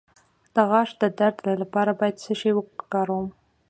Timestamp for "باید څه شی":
1.99-2.51